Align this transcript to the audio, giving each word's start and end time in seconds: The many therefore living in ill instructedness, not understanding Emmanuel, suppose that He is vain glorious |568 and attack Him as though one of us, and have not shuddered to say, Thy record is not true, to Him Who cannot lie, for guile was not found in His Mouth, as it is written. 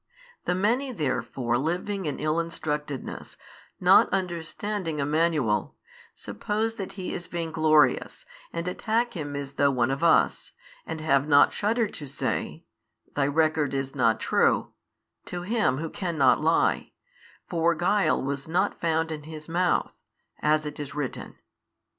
The 0.45 0.55
many 0.55 0.91
therefore 0.91 1.59
living 1.59 2.07
in 2.07 2.17
ill 2.17 2.37
instructedness, 2.37 3.37
not 3.79 4.09
understanding 4.11 4.97
Emmanuel, 4.97 5.75
suppose 6.15 6.73
that 6.77 6.93
He 6.93 7.13
is 7.13 7.27
vain 7.27 7.51
glorious 7.51 8.23
|568 8.51 8.51
and 8.53 8.67
attack 8.67 9.13
Him 9.13 9.35
as 9.35 9.53
though 9.53 9.69
one 9.69 9.91
of 9.91 10.03
us, 10.03 10.53
and 10.87 11.01
have 11.01 11.27
not 11.27 11.53
shuddered 11.53 11.93
to 11.93 12.07
say, 12.07 12.63
Thy 13.13 13.27
record 13.27 13.75
is 13.75 13.93
not 13.93 14.19
true, 14.19 14.73
to 15.27 15.43
Him 15.43 15.77
Who 15.77 15.91
cannot 15.91 16.41
lie, 16.41 16.93
for 17.47 17.75
guile 17.75 18.19
was 18.23 18.47
not 18.47 18.81
found 18.81 19.11
in 19.11 19.25
His 19.25 19.47
Mouth, 19.47 19.99
as 20.41 20.65
it 20.65 20.79
is 20.79 20.95
written. 20.95 21.35